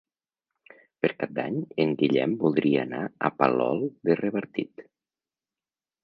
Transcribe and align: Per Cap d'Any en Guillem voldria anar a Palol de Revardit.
Per 1.05 1.09
Cap 1.17 1.33
d'Any 1.39 1.57
en 1.83 1.91
Guillem 1.99 2.33
voldria 2.43 2.81
anar 2.85 3.01
a 3.29 3.31
Palol 3.41 3.83
de 4.09 4.17
Revardit. 4.23 4.83